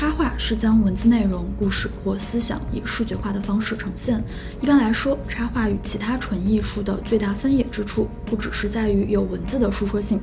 [0.00, 4.24] 插画是将文字内容、故事或思想以视觉化的方式呈现。
[4.58, 10.18] 一般来说，插画与其他纯艺术的最大分野之处，不只是在于有文字的述说性。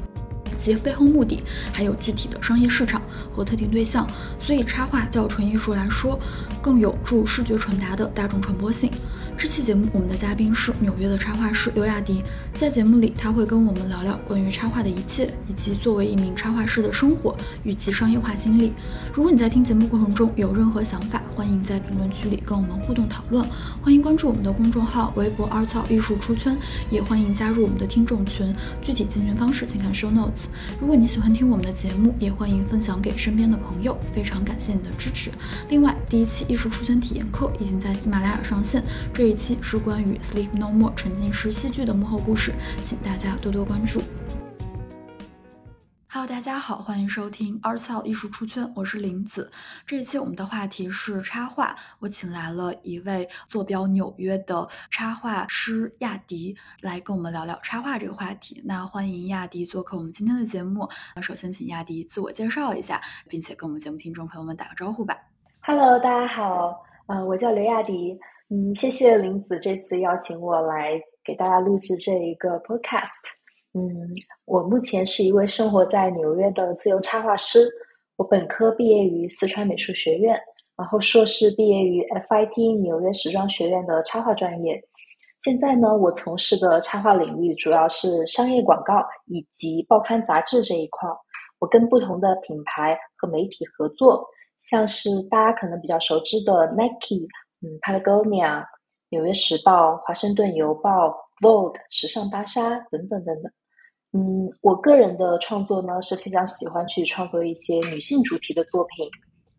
[0.57, 2.99] 其背后目的还有具体的商业市场
[3.31, 4.09] 和特定对象，
[4.39, 6.19] 所以插画较纯艺术来说
[6.59, 8.91] 更有助视觉传达的大众传播性。
[9.35, 12.23] 这期节目我们的嘉宾是纽约的插画师刘亚迪，
[12.53, 18.73] 在节目里他会跟我们聊聊关于插画的一切，以及作为一名插画师的生活与其商业化经历。
[19.13, 23.45] 如果你在听节目过程中有任何想法，欢迎在评论区里跟我们互动讨论。
[23.81, 26.55] 欢迎关注我们的公众号微博二草艺术出圈，
[26.89, 28.53] 也欢迎加入我们的听众群。
[28.81, 30.45] 具体进群方式请看 show notes。
[30.79, 33.97] 如果你喜欢听我们的节目，也欢迎分享给身边的朋友。
[34.11, 35.31] 非常感谢你的支持。
[35.69, 38.83] 另外，第一期艺术出圈体验课已经在喜马拉雅上线，
[39.17, 42.53] 这一期是关于《Sleep No More》沉浸式戏剧的幕后故事，
[42.83, 43.99] 请大家多多关注。
[46.07, 49.51] Hello，大家好，欢迎收听 Art Style 艺术出圈，我是林子。
[49.87, 58.61] 这一期我们的话题是插画，我请来了一位坐标纽约的插画师亚迪来跟我们聊聊插画这个话题。
[58.65, 60.87] 那欢迎亚迪做客我们今天的节目。
[61.15, 65.17] 那首先请亚迪自我介绍一下，并且跟我们节目听众朋友们打个招呼吧。
[65.61, 68.15] Hello，大家好，嗯，我叫刘亚迪，
[68.49, 73.09] 嗯，谢谢林子这次邀请我来给大家录制这一个 Podcast。
[73.73, 73.83] 嗯，
[74.45, 77.69] 我目前是一位生活在纽约的自由插画师。
[78.15, 80.39] 我本科毕业于四川美术学院，
[80.77, 84.81] 然后硕士毕业于 FIT 纽约时装学院的插画专业。
[85.43, 91.09] 现在呢，我从事的插画领域主要是商业广告以及报刊杂志这一块。
[91.59, 94.25] 我跟不同的品牌和媒体合作，
[94.63, 97.27] 像是大家可能比较熟知的 Nike、
[97.61, 98.63] 嗯 Patagonia、
[99.09, 103.51] 纽约时报、华盛顿邮报、Vogue、时尚芭莎等等等等。
[104.13, 109.09] 嗯，我个人的创作呢是非常喜欢去创作一些女性主题的作品，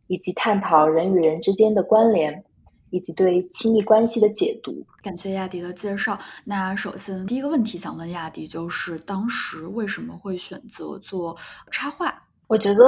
[0.06, 2.42] 以及探讨人与人之间的关联，
[2.90, 4.72] 以及对亲密关系的解读。
[5.02, 6.18] 感谢亚迪的介绍。
[6.44, 11.36] 那首先第一个问题想问亚迪，就是当时为什么会选择做
[11.70, 12.14] 插画？
[12.48, 12.82] 我觉得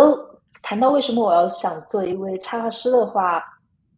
[0.63, 3.43] 谈到为什么我要想做一位插画师的话，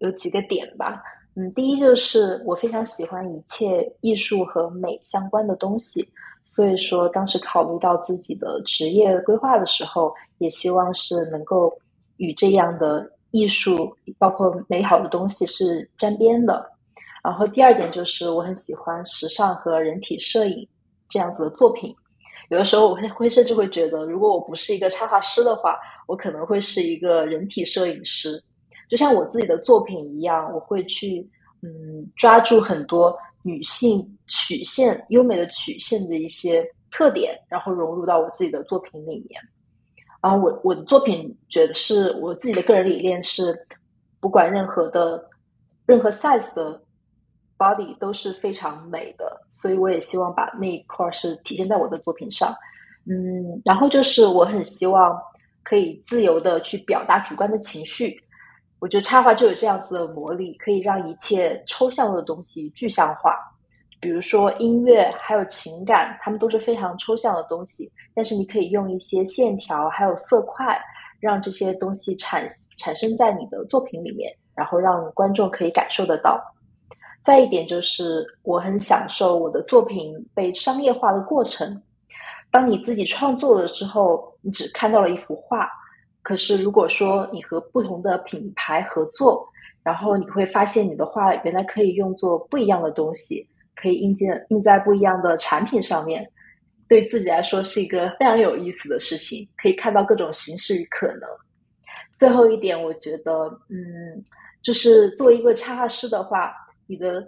[0.03, 1.03] 有几个点吧。
[1.35, 6.07] 嗯，第一就是我非常喜欢一切艺术和美相关的东西。
[6.45, 11.73] 所以说，当时考虑到自己的职业规划的时候，也希望是能够
[12.17, 16.69] 与这样的艺术，包括美好的东西是沾边的。
[17.23, 20.69] 然后第二点就是，我很喜欢时尚和人体摄影
[21.09, 21.95] 这样子的作品。
[22.51, 28.43] 有的时候，我会会甚至会觉得，如果我不是一个插画师的话，我可能会是一个人体摄影师。
[28.92, 31.26] 就像我自己的作品一样，我会去
[31.62, 33.16] 嗯抓住很多。
[33.44, 39.41] 女性曲线优美的曲线的一些特点，然后融入到我自己的作品里面。
[40.22, 43.53] 然后我我的作品觉得是我自己的个人理念是，
[44.20, 45.28] 不管任何的
[45.86, 46.80] 任何 size 的
[47.59, 52.54] body 都是非常美的，所以我也希望把那一块是体现在我的作品上。
[53.06, 55.20] 嗯，然后就是我很希望
[55.64, 58.16] 可以自由的去表达主观的情绪。
[58.82, 63.32] 我觉得插画就有这样子的魔力，可以让一切抽象的东西具象化。
[64.00, 67.88] 比如说音乐，还有情感，它们都是非常抽象的东西。
[68.12, 70.76] 但是你可以用一些线条，还有色块，
[71.21, 72.44] 让这些东西产
[72.76, 76.42] 产生在你的作品里面，然后让观众可以感受得到。
[77.22, 81.81] 再一点就是，我很享受我的作品被商业化的过程。
[82.50, 85.71] 当你自己创作了之后，你只看到了一幅画。
[86.22, 89.44] 可是，如果说你和不同的品牌合作，
[89.83, 93.44] 然后你会发现你的画原来可以用作不一样的东西，
[93.75, 96.25] 可以印进印在不一样的产品上面，
[96.88, 101.22] 对自己来说是一个非常有意思的事情，可以看到各种形式与可能。
[102.16, 104.25] 最后一点，我觉得，嗯，
[104.62, 106.54] 就是作为一个插画师的话，
[106.87, 107.27] 你的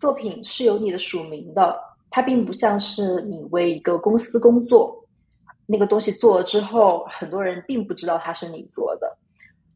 [0.00, 1.78] 作品是有你的署名的，
[2.10, 5.04] 它并不像是你为一个公司工作。
[5.70, 9.18] 那个东西做了之后，很多人并不知道它是你做的。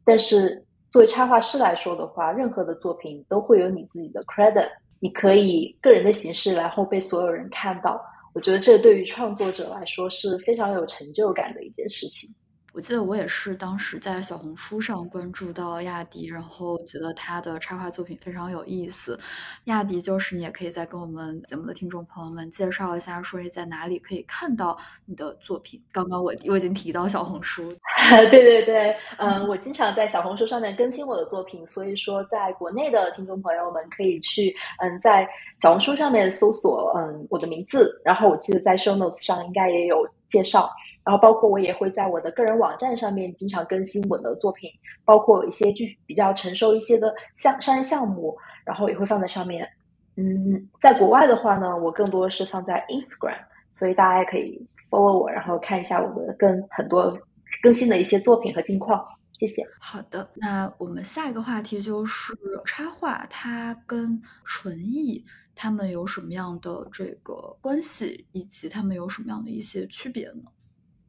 [0.07, 4.69] 但是作为插画师来说的话，任何的作品都会有你自己的 credit，
[5.01, 8.03] 你可以个人的形式，然后被所有人看到。
[8.35, 12.35] 我觉得这对于创作者来说是非常有成就感的一件事情。
[12.75, 19.19] 我记得我也是当时在小红书上关注到亚迪，然后觉得他的插画作品非常有意思。
[19.65, 24.75] 亚迪就是你也可以再跟我们节目的听众朋友们介绍一下，说是在哪里可以看到
[25.05, 25.83] 你的作品。
[25.93, 27.71] 刚刚我我已经提到小红书，
[28.31, 35.29] 对对对，嗯，我经常在小红书上面更新我的作品，所以说在国内的听众朋友们可以去嗯在
[35.61, 40.71] 小红书上面搜索嗯我的名字，然后我记得在 show notes 上应该也有介绍。
[41.05, 44.71] 然后包括我也会在我的个人网站上面经常更新我的作品，
[45.05, 49.69] 包括一些具比较成熟一些的项商业项目，然后也会放在上面。
[50.17, 53.39] 嗯，在国外的话呢，我更多是放在 Instagram，
[53.71, 57.19] 所以大家也可以 follow 我，然后看一下我的更很多
[57.63, 59.03] 更新的一些作品和近况。
[59.41, 59.67] 谢谢。
[59.81, 62.33] 好的，那我们下一个话题就是
[62.65, 70.43] 插画，它跟纯艺它们有什么样的这个关系，以及它们有什么样的一些区别呢？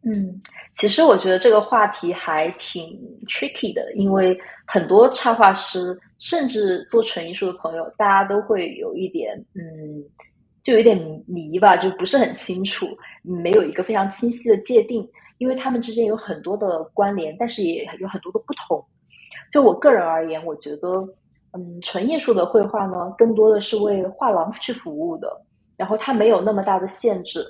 [0.05, 0.41] 嗯，
[0.77, 10.03] 其实我觉得这个话题还挺 tricky 的，因为很多插画师，甚至做纯艺术的朋友，大家都会有一点，嗯，
[10.61, 12.85] 就有点迷吧，就不是很清楚，
[13.21, 15.07] 没有一个非常清晰的界定，
[15.38, 18.83] 因为他们之间有很多的关联，但是也有很多的不同。
[19.53, 21.07] 就我个人而言，我觉得，
[21.53, 25.29] 嗯，纯艺术的绘画呢，更多的是为画廊去服务的，
[25.77, 27.45] 然后它没有那么大的限制。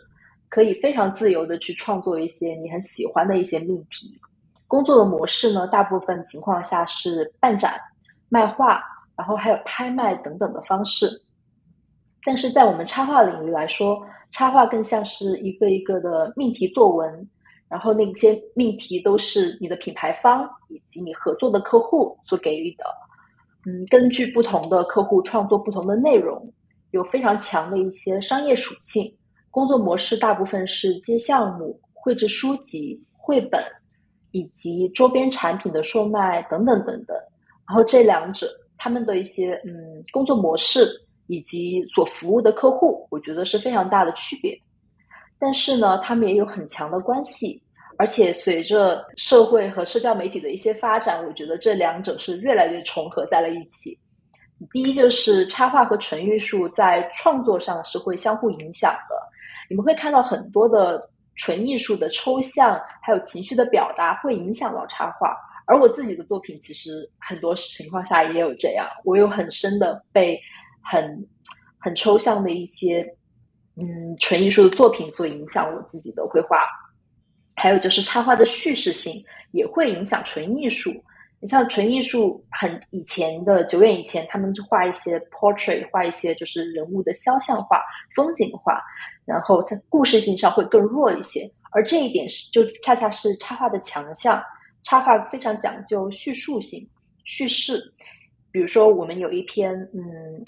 [0.54, 4.16] 可以非常自由的去创作一些你很喜欢的一些命题。
[4.68, 7.74] 工作的模式呢，大部分情况下是办展、
[8.30, 8.80] 卖画，
[9.16, 11.10] 然后还有拍卖等等的方式。
[12.24, 17.28] 但是在我们插画领域来说，插画更像是一个一个的命题作文，
[17.68, 22.84] 然后那些命题都是你的品牌方以及你合作的客户所给予的。
[23.66, 26.48] 嗯，根据不同的客户创作不同的内容，
[26.92, 29.12] 有非常强的一些商业属性。
[29.54, 33.64] 工作模式大部分是接项目、绘制书籍、绘本，
[34.32, 37.16] 以及周边产品的售卖等等等等。
[37.68, 40.90] 然后这两者他们的一些嗯工作模式
[41.28, 44.58] 以及所服务的客户，我觉得是非常大的区别。
[45.38, 47.62] 但是呢，他们也有很强的关系，
[48.00, 53.96] 而且随着社会和社交媒体的一些发展，我觉得这两者是越来越重合在了一起。
[54.72, 59.33] 第一就是插画和纯艺术在创作上是会相互影响的。
[59.70, 65.36] 你们会看到很多的纯艺术的抽象，还有情绪的表达会影响到插画。
[65.66, 70.40] 而我自己的作品其实很多情况下也有这样，我有很深的被
[70.82, 71.28] 很
[71.80, 73.06] 很抽象的一些
[73.78, 76.58] 嗯纯艺术的作品所影响我自己的绘画。
[77.56, 80.92] 还有就是插画的叙事性也会影响纯艺术。
[81.40, 87.84] 你像纯艺术，很以前的久远以前，他们就画一些 portrait，画一些就是人物的肖像画、
[88.16, 88.82] 风景画，
[89.26, 91.50] 然后它故事性上会更弱一些。
[91.72, 94.42] 而这一点是，就恰恰是插画的强项。
[94.84, 96.88] 插画非常讲究叙述性、
[97.24, 97.82] 叙事。
[98.52, 100.44] 比如说，我们有一篇嗯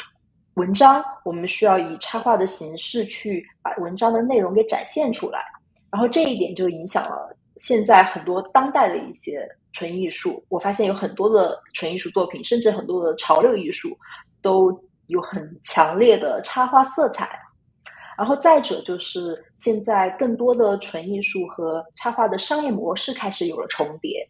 [0.55, 5.39] 文章，我们需要以插画的形式去把文章的内容给展现出来，
[5.91, 9.47] 然后这一点就影响了现在很多当代的一些。
[9.77, 13.89] 纯艺术，我发现有很多的纯艺术作品，甚至很多的潮流艺术，
[14.41, 14.71] 都
[15.07, 17.37] 有很强烈的插画色彩。
[18.17, 24.27] 然后再者就是，现在更多的纯艺术和插画的商业模式开始有了重叠，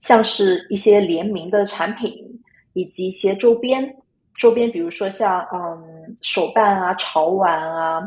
[0.00, 2.12] 像是一些联名的产品，
[2.72, 3.96] 以及一些周边
[4.38, 8.02] 周边，比如说像嗯手办啊、潮玩啊，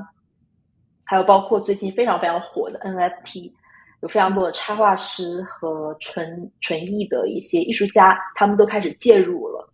[1.04, 3.52] 还有包括最近非常非常火的 NFT。
[4.02, 9.69] 有非常多的插画师和纯纯艺的一些艺术家，他们都开始介入了。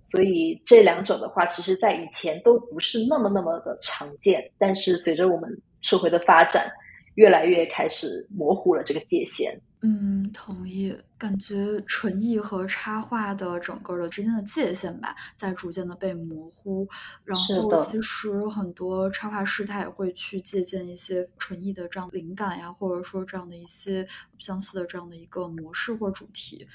[0.00, 4.42] 所以这两种的话，其实在以前都不是那么那么的常见。
[4.58, 5.50] 但是随着我们
[5.82, 6.70] 社会的发展，
[7.14, 9.60] 越来越开始模糊了这个界限。
[9.80, 10.96] 嗯，同意。
[11.16, 16.88] 感觉纯艺和插画的整个的之间的界限吧，在逐渐的被模糊。
[17.24, 24.06] 然后，其实很多插画师他也会去借鉴一些纯艺的这样灵感呀，或者说这样的一些
[24.38, 26.66] 相似的这样的一个模式或主题。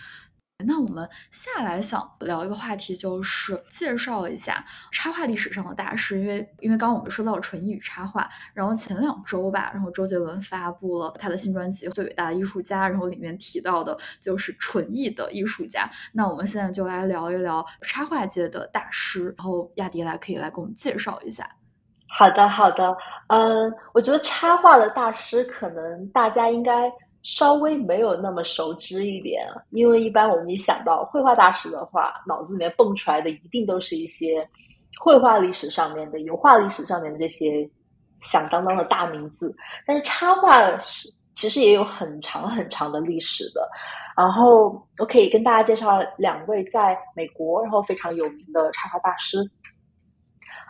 [0.66, 6.20] 那我们下来想聊一个话题，就是介绍一下插画历史上的大师。
[6.20, 15.90] 因为，因为刚刚我们说到纯艺与插画，然后前两周吧，然后周杰伦发布了他的新专辑《最伟大的艺术家》，然后里面提到的就是纯艺的艺术家。
[16.14, 21.50] 那我们现在就来聊一聊插画界的大师，然后亚迪来可以来给我们介绍一下。
[22.08, 22.96] 好的，好的，
[23.28, 26.92] 嗯，我觉得插画的大师可能大家应该。
[27.24, 34.48] 稍微没有那么熟知一点，因为一般我们一想到绘画大师的话，脑子里面蹦出来的一定都是一些
[35.00, 37.68] 绘画历史上面的、油画历史上面的这些
[38.22, 39.56] 响当当的大名字。
[39.88, 43.68] 但是插画是其实也有很长很长的历史的。
[44.16, 49.40] 然后我可以跟大家介绍两位在美国然后非常有名的插画大师。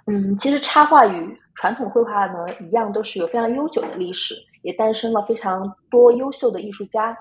[0.05, 4.35] 嗯，其实插画与传统绘画呢一样，都是有非常悠久的历史。
[4.63, 7.13] 也诞生了非常多优秀的艺术家。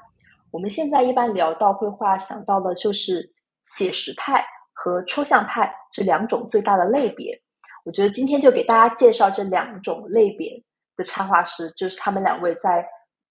[0.53, 3.29] 我们现在一般聊到绘画，想到的就是
[3.67, 7.37] 写实派和抽象派这两种最大的类别。
[7.85, 10.53] 我觉得今天就给大家介绍这两种类别
[10.97, 12.87] 的插画师，就是他们两位在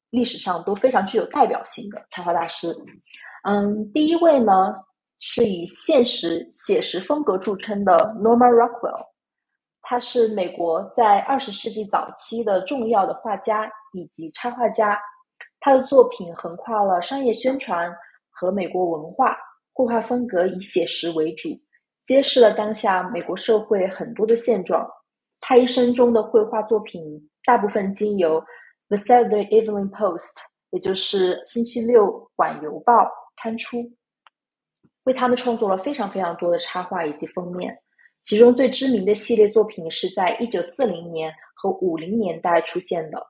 [0.10, 2.76] 历史上都非常具有代表性的插画大师。
[3.48, 4.76] 嗯，第一位呢
[5.20, 9.06] 是以现实写实风格著称的 Norman Rockwell，
[9.92, 14.98] 他是美国在二十世纪早期的重要的画家以及插画家。
[15.60, 17.94] 他的作品横跨了商业宣传
[18.30, 19.38] 和美国文化，
[19.74, 21.50] 绘画风格以写实为主，
[22.06, 24.90] 揭示了当下美国社会很多的现状。
[25.42, 27.04] 他一生中的绘画作品
[27.44, 28.42] 大部分经由
[28.88, 30.20] 《The Saturday Evening Post》，
[30.70, 32.94] 也就是《星期六晚邮报》
[33.44, 33.92] 刊出，
[35.04, 37.78] 为他们创作了非常非常多的插画以及封面。
[38.24, 43.22] 其中最知名的系列作品是在一九四零年和五零年代出现的。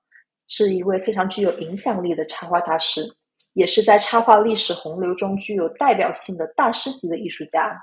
[0.53, 3.09] 是一位非常具有影响力的插画大师，
[3.53, 7.81] 也是在插画历史洪流中具有代表性的大师级的艺术家。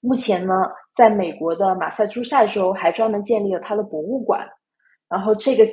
[0.00, 4.48] 目前呢，在美国的马萨诸塞州还专门建立了他的博物馆。
[5.08, 5.66] 然后，这个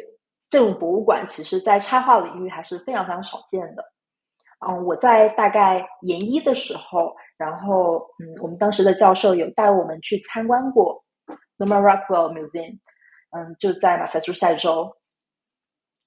[0.49, 3.85] 这种博物馆其实，在插画领域还是非常非常少见的。
[4.67, 11.03] 嗯，我在大概研一的时候，然后嗯，我们当时的教授有带我们去参观过
[11.57, 12.79] Norman Rockwell Museum，
[13.31, 14.95] 嗯，就在马萨诸塞州。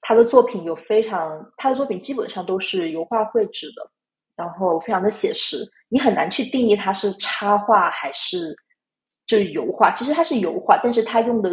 [0.00, 3.90] 他的作品有非常，他的作品基本上都是油画绘制的，
[4.36, 8.56] 然后非常的写实，你很难去定义它是插画还是
[9.26, 9.90] 就是油画。
[9.94, 11.50] 其实它是油画，但是他用的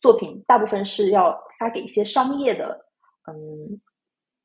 [0.00, 2.80] 作品大部分是要发给一些商业的，
[3.28, 3.80] 嗯，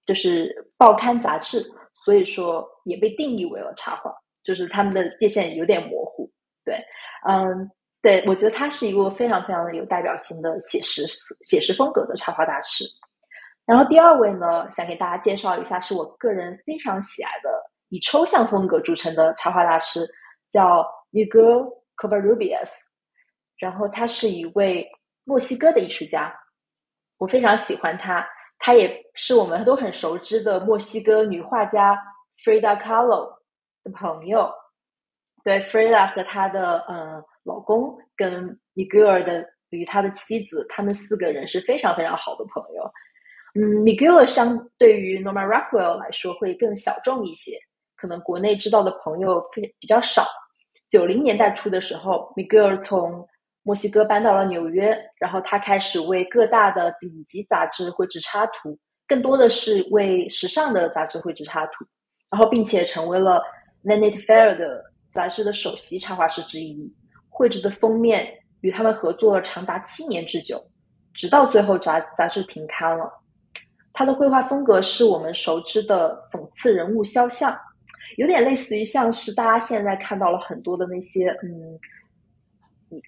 [0.06, 1.64] 就是报刊杂志，
[2.04, 6.30] 所以说也被定义为了插画，就是他们的界限有点模糊。
[6.66, 6.76] 对，
[7.28, 7.70] 嗯，
[8.02, 11.06] 对我觉得他是一个非常非常的有代表性的写实
[11.46, 12.86] 写实风格的插画大师。
[13.66, 17.50] 然后第二位呢，想给大家介绍一下，是我个人非常喜爱的
[17.90, 20.06] 以抽象风格著称的插画大师，
[20.50, 22.70] 叫 Miguel Covarrubias。
[23.58, 24.86] 然后他是一位
[25.24, 26.34] 墨西哥的艺术家，
[27.18, 28.28] 我非常喜欢他。
[28.66, 32.02] 她也是我们都很熟知的墨西哥女画家
[32.42, 33.36] Frida Kahlo
[33.84, 34.50] 的朋友。
[35.44, 42.90] 对，Frida 和她的嗯老公跟 Miguel 的与他的妻子，他们四个人是非常非常好的朋友。
[43.54, 47.60] 嗯，Miguel 相对于 Norman Rockwell 来说会更小众一些，
[47.98, 50.26] 可能国内知道的朋友非比较少。
[50.88, 53.28] 九零年代初的时候，Miguel 从
[53.64, 58.78] 墨西哥搬到了纽约，然后他开始为各大的顶级杂志绘制插图，
[59.08, 61.86] 更多的是为时尚的杂志绘制插图，
[62.30, 63.42] 然后并且成为了
[63.84, 66.94] Vanity Fair 的杂志的首席插画师之一，
[67.30, 68.28] 绘制的封面
[68.62, 70.62] 与他们合作长达七年之久，
[71.14, 73.10] 直到最后杂杂志停刊了。
[73.94, 77.58] 他的绘画风格是我们熟知的讽刺人物肖像，
[78.18, 81.80] 有点类似于像是大家现在看到了很多的那些嗯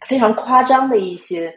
[0.08, 1.54] 非常夸张的一些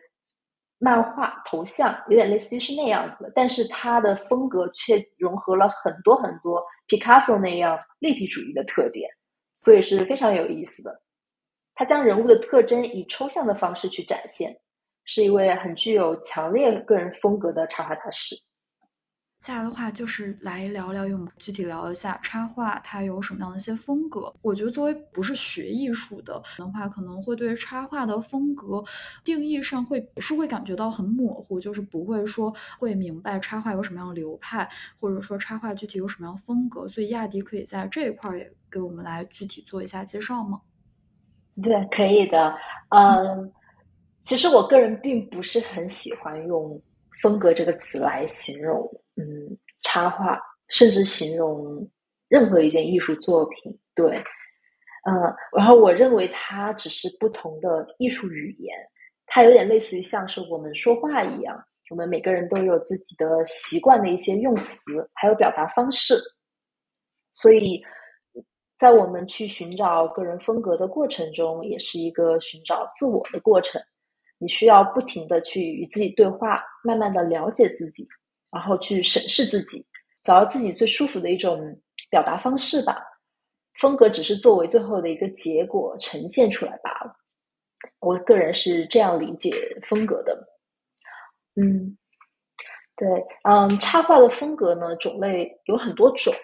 [0.78, 3.32] 漫画头像，有点类似于是那样子。
[3.34, 9.10] 但是他的风格却融合了很多很多 Picasso 那样立体主义的特点，
[9.56, 11.02] 所以是非常有意思的。
[11.74, 14.56] 他将人物的特征以抽象的方式去展现，
[15.04, 18.34] 是一位很具有强烈个人风格的插画大师。
[19.40, 24.30] 接下来的话就是来聊聊，用具体聊一下插画它有什么样的一些风格。
[24.42, 28.84] 我觉得作为不是学艺术的的话，可能会对插画的风格
[29.24, 34.68] 定义上会是会感觉到很模糊，就是不会说会明白插画有什么样的流派，
[35.00, 36.86] 或者说插画具体有什么样风格。
[36.88, 40.60] 所以亚迪可以在这一块也给我们来具体做一下介绍吗？
[41.62, 42.54] 对，可以的。
[42.90, 43.50] 嗯，
[44.20, 46.78] 其实我个人并不是很喜欢用
[47.22, 48.86] “风格”这个词来形容。
[49.18, 51.90] 嗯，插画甚至形容
[52.28, 54.16] 任何一件艺术作品，对，
[55.04, 58.76] 嗯，然后我认为它只是不同的艺术语言，
[59.26, 61.60] 它有点类似于像是我们说话一样，
[61.90, 64.76] 我们每个人都有自己的习惯的一些用词，
[65.14, 66.14] 还有表达方式，
[67.32, 67.82] 所以
[68.78, 73.82] 在我们去寻找个人风格的过程中，也是一个寻找自我的过程，
[74.38, 78.06] 你需要不停的去与自己对话，慢慢的了解自己。
[78.50, 79.84] 然后去审视自己，
[80.22, 81.58] 找到自己最舒服的一种
[82.10, 83.04] 表达方式吧。
[83.80, 87.14] 风格只是作为最后的一个结果呈现出来罢了。
[88.00, 89.54] 我个人是这样理解
[89.88, 90.36] 风格的。
[91.54, 91.96] 嗯，
[92.96, 93.08] 对，
[93.44, 96.34] 嗯，插画的风格呢，种类有很多种。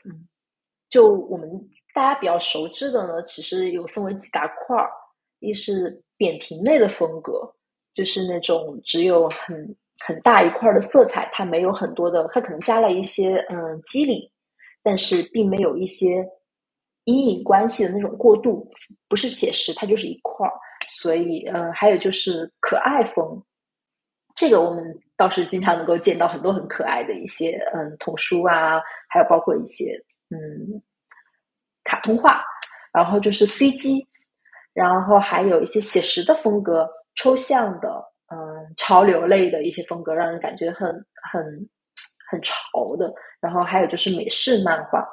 [0.91, 1.49] 就我们
[1.93, 4.91] 大家比较熟知的呢，其实有分为几大块儿。
[5.41, 7.53] 一是扁平类的风格，
[7.93, 9.77] 就是那种只有很。
[10.05, 14.31] 很大一块的色彩，它没有很多的，它可能加了一些嗯肌理，
[14.83, 16.27] 但是并没有一些
[17.05, 18.69] 阴影关系的那种过渡，
[19.09, 20.53] 不是写实，它就是一块儿。
[21.01, 23.43] 所以，嗯，还有就是可爱风，
[24.35, 29.99] 这个我们倒是经常能够见到很多很可爱的一些嗯童书啊，还有包括一些
[30.31, 30.83] 嗯
[31.85, 32.45] 卡通画，
[32.93, 34.05] 然后就是 CG，
[34.75, 40.89] 然后还有一些写实的风格、抽象的嗯潮流类的一些风格，让人感觉很
[41.33, 41.69] 很
[42.29, 43.15] 很潮的。
[43.41, 45.07] 然后还有就是美式漫画，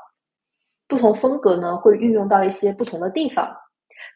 [0.88, 3.56] 不同风格呢会运用到一些不同的地方，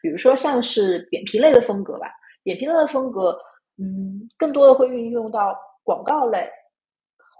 [0.02, 2.10] 比如说像是扁平类的风格吧，
[2.42, 3.38] 扁平类的风格。
[3.78, 6.48] 嗯，更多的会运用到广告类，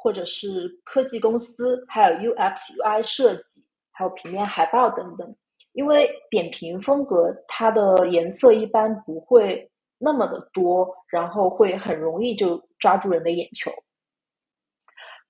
[0.02, 5.34] 或者是科技公司，还有 UX UI 设计，还有平面海报等等。
[5.72, 9.66] 因为扁平风格，它的颜色一般不会
[9.98, 13.70] 那么的多，然后会很容易就抓住人的眼球，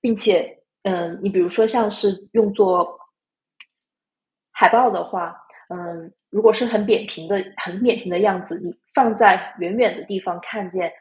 [0.01, 2.99] 并且，嗯，你比如说像是用作
[4.51, 5.35] 海报的话，
[5.69, 6.13] 嗯。
[6.29, 10.91] 如果是很扁平的、很扁平的样子，你放在远远的地方看见，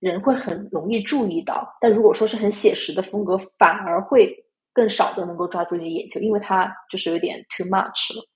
[0.00, 1.76] 人会很容易注意到。
[1.82, 4.34] 但如果说是很写实的风格，反而会
[4.72, 8.26] 更少的能够抓住你的眼球，因为它就是有点 too much 了。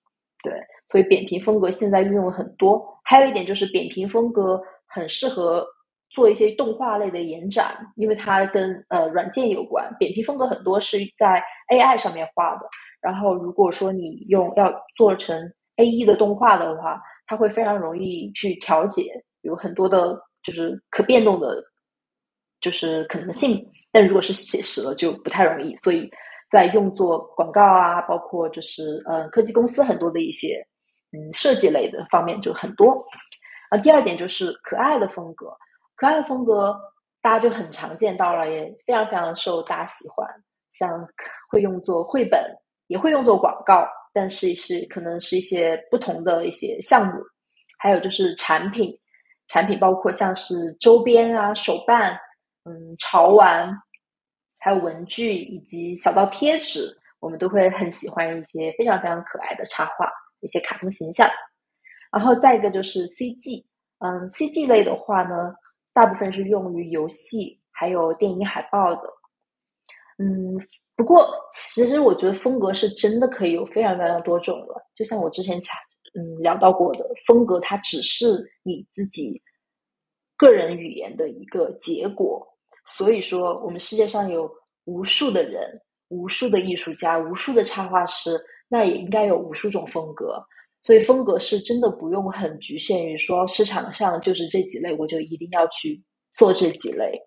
[0.43, 0.53] 对，
[0.89, 2.85] 所以扁平风格现在运用了很多。
[3.05, 5.67] 还有一点就是扁平风格很适合
[6.11, 9.89] 做一些动画类的延展，因为它跟呃软件有关。
[9.99, 11.43] 扁平风格很多是在
[11.73, 12.67] AI 上面画的，
[13.01, 15.51] 然后如果说你用要做成。
[15.81, 21.63] A E 的动画的话，它会非常容易去调节，有很多的，就是可变动的，
[22.61, 23.65] 就是可能性。
[23.93, 25.77] 但如果是写实了，就不太容易。
[25.77, 26.11] 所以
[26.51, 30.67] 在用作广告啊，包括就是呃科技公司很多的一些
[31.13, 33.05] 嗯设计类的方面就很多。
[33.71, 35.55] 啊，第二点就是可爱的风格，
[35.97, 36.75] 可爱的风格
[37.21, 40.27] 大家就很常见到了，也非常非常受大家喜欢。
[40.75, 41.07] 像
[41.51, 42.41] 会用作绘本，
[42.87, 43.87] 也会用作广告。
[44.15, 47.23] 但是是可能是一些不同的一些项目，
[47.79, 48.93] 还有就是产品，
[49.49, 52.19] 产品包括像是周边啊、手办、
[52.65, 53.71] 嗯、潮玩，
[54.59, 60.11] 还有文具以及小到贴纸，我们都会很喜欢一些非常非常可爱的插画，
[60.41, 61.29] 一些卡通形象。
[62.13, 63.65] 然后再一个就是 CG，
[63.99, 65.55] 嗯，CG 类的话呢，
[65.93, 69.03] 大部分是用于游戏还有电影海报的，
[70.19, 70.59] 嗯。
[70.97, 74.85] 不过，其实我觉得风格是真的可以有非常非常多种了。
[74.97, 75.73] 就像我之前讲，
[76.19, 79.41] 嗯，聊到过的，风格它只是你自己
[80.37, 82.45] 个人语言的一个结果。
[82.89, 84.51] 所以说，我们世界上有
[84.87, 90.43] 无数的人、无数的艺术家、无数的插画师，那也应该有无数种风格。
[90.81, 97.21] 所以，风格是真的不用很局限于说市场上就是这几类，我就一定要去做这几类。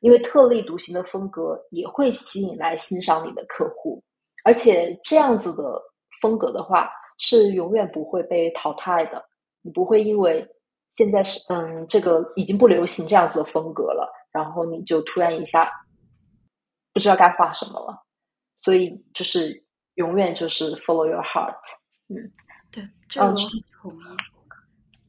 [0.00, 4.02] 因为特立独行的风格也会吸引来欣赏你的客户，
[4.44, 5.80] 而且这样子的
[6.20, 9.24] 风格的话是永远不会被淘汰的。
[9.62, 10.46] 你不会因为
[10.96, 15.66] 现在是嗯这个已经不流行这样子的风格了，然后你就突然一下
[16.92, 18.02] 不知道该画什么了。
[18.58, 21.56] 所以就是永远就是 follow your heart。
[22.08, 22.30] 嗯，
[22.70, 24.04] 对，这个我同意。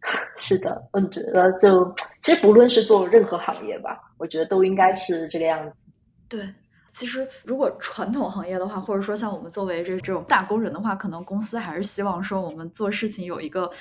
[0.38, 5.76] 是的，我觉得就其实不论是做任何行业吧，我觉得都应该是这个样子。
[6.30, 6.40] 对。
[6.98, 13.72] 其实，如果传统行业的话，或者说像我们作为这这种打工人的话，可能公司还是希望说我们做事情有一个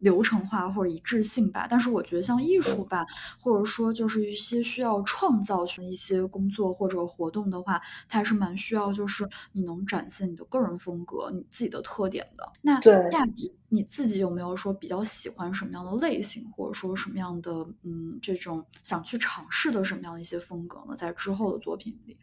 [0.00, 1.66] 流程化或者一致性吧。
[1.70, 3.06] 但是我觉得像艺术吧，
[3.40, 12.46] 或者说就是一些需要创造的一些工作或者活动的话，它还是蛮需要就是你能展现你的个人风格、你自己的特点的。
[12.60, 12.78] 那
[13.12, 20.94] 亚迪，你自己有没有说比较喜欢什么样的类型，或者说什么样的嗯这种想去尝试的什么样的一些风格呢？
[20.94, 22.18] 在之后的作品里？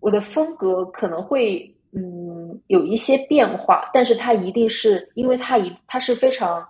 [0.00, 6.66] 我的风格可能会嗯有一些变化，但是它一定是因为它一它是非常，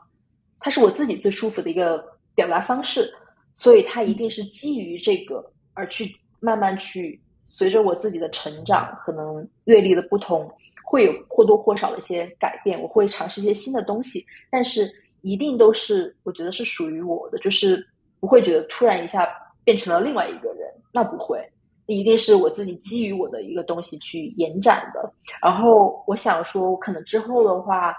[0.59, 3.13] 它是我自己最舒服的一个表达方式，
[3.57, 10.51] 所以它一定是基于这个而去慢慢去随着我自己的成长，可能阅历的不同，
[10.85, 12.81] 会有或多或少的一些改变。
[12.81, 14.91] 我会尝试一些新的东西，但是
[15.21, 17.87] 一定都是我觉得是属于我的，就是
[18.19, 19.29] 不会觉得突然一下
[19.63, 21.39] 变成了另外一个人，那不会。
[21.97, 27.95] 一定是我自己基于我的一个东西去延展的，然后我想说，我可能之后的话，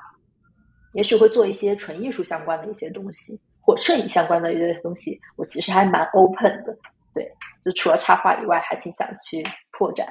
[0.94, 5.20] 也许会做一些纯艺术相关的一些东西，或摄影相关的一些东西。
[5.36, 6.78] 我其实还蛮 open 的，
[7.14, 7.30] 对，
[7.66, 10.08] 就除了插画以外，还挺想去拓展。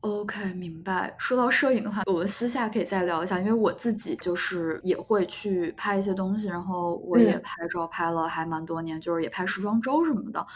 [0.00, 1.12] OK，明白。
[1.18, 10.46] 说到摄影的话，我们私下可以再聊一下，因为我自己就是也会去拍一些东西，然后我也拍照拍了还蛮多年，就是也拍时装周什么的。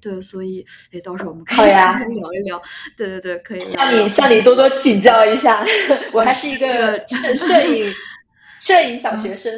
[0.00, 2.60] 对，所以哎，到时候我们可以 聊一聊。
[2.96, 3.64] 对对对，可以。
[3.64, 5.64] 向你向你多多请教一下，
[6.12, 6.66] 我还是一个
[7.36, 7.84] 摄影
[8.60, 9.52] 摄影小学生。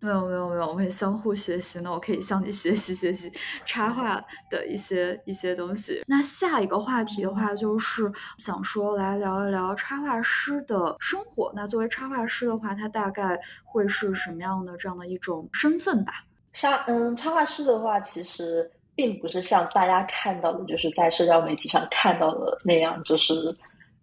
[0.00, 3.30] 没有没有没有，我们相互学习呢，我可以向你学习学习
[3.66, 6.02] 插画的一些一些东西。
[6.06, 11.52] 那下一个话题的话，就是想说来聊一聊插画师的生活。
[11.54, 16.24] 那作为插画师的话，他大概会是什么样的这样的一种身份吧？
[16.54, 23.34] 插嗯，插画师的话，其实并不是像大家看到的，就是在社交媒体上看到的那样，就是。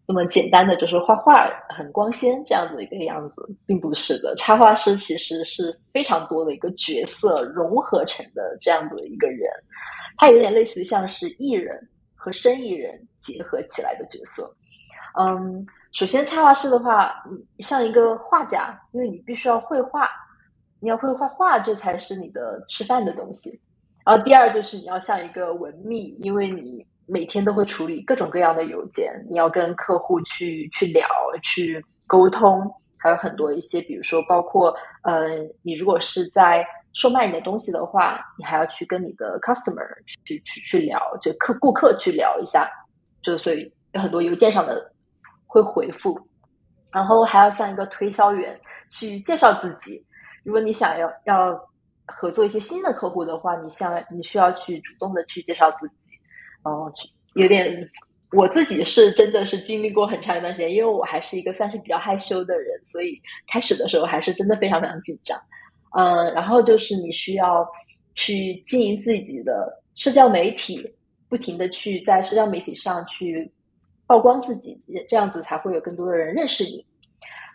[0.09, 1.33] 那么简单的就是画画
[1.67, 4.33] 很光鲜这样子一个样子，并不是的。
[4.37, 9.51] 插画师其实是非常多的一个角色融合成的这样子的一个人，
[10.15, 11.77] 他有点类似于像是艺人
[12.15, 14.49] 和生意人结合起来的角色。
[15.19, 17.13] 嗯，首先插画师的话，
[17.59, 20.09] 像一个画家，因为你必须要绘画，
[20.79, 23.59] 你要会画画，这才是你的吃饭的东西。
[24.05, 26.87] 然后第二就是你要像一个文秘，因为你。
[27.07, 31.07] 每天都会处理各种各样的邮件，你要跟客户去去聊、
[31.41, 35.29] 去沟通，还有很多一些，比如说包括，呃，
[35.61, 39.87] 你如果是在售卖你的东西的话，你还要去跟你的 customer
[40.25, 42.69] 去去去聊，就客顾客去聊一下，
[43.21, 44.91] 就所以有很多邮件上的
[45.45, 46.19] 会回复，
[46.91, 50.05] 然后还要像一个推销员去介绍自己。
[50.43, 51.57] 如果你想要要
[52.05, 56.06] 合作一些新的客户的话，你像你需要去主动的去介绍自己。
[56.67, 56.91] 哦，
[57.33, 57.89] 有点，
[58.31, 65.39] 我自己是真的是经历过很长一段时间，因为我还是一个算是比较害羞的人，所以开始的时候还是真的非常非常紧张。
[65.97, 67.65] 嗯，然后就是你需要
[68.13, 70.85] 去经营自己的社交媒体，
[71.29, 73.49] 不停的去在社交媒体上去
[74.05, 74.77] 曝光自己，
[75.07, 76.85] 这样子才会有更多的人认识你。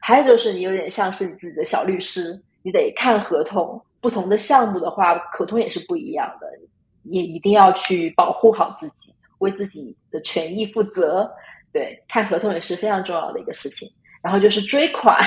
[0.00, 6.46] 还有就是你有点像是你自己的小律师，你得看合同，不同的项目的话，合同也是不一样的。
[7.04, 11.30] 也一定要去保护好自己，为自己的权益负责。
[11.72, 13.90] 对，看合同也是非常重要的一个事情。
[14.22, 15.18] 然后就是追款，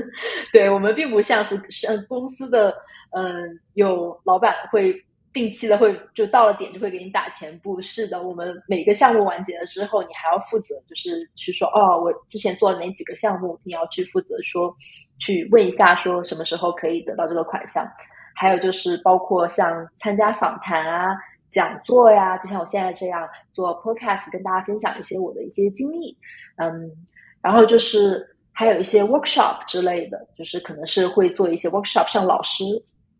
[0.52, 2.76] 对我们并不像是像公司的，
[3.12, 4.94] 嗯，有老板会
[5.32, 7.58] 定期的会就到了点就会给你打钱。
[7.60, 14.76] 不是的，我们每个项目完结了之后，你还要负责，就是去说哦，我之前做了哪几个项目，你要去负责说，
[15.18, 17.86] 去问一下说什么时候可以得到这个款项。
[18.34, 21.16] 还有就是包括像参加访谈啊、
[21.50, 26.16] 讲座呀，就像我现在这样做 podcast，跟大家分享一些我的一些经历，
[26.56, 26.90] 嗯，
[27.40, 32.64] 然后就是还有一些 workshop 之类的，就是可能是会做一些 workshop，像老师，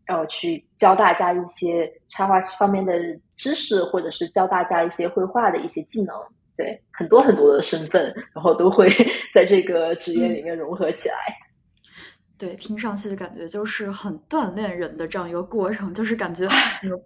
[0.06, 2.92] 然后去教大家一些插画方面的
[3.36, 6.14] 知识，或者是教大家一些绘画的一些技能，
[6.56, 8.88] 对，很多很多的身份，然后都会
[9.34, 11.16] 在这个职业里面融合起来。
[12.42, 16.44] 对，听上去的感觉就是很锻炼人的这样一个过程，就是感觉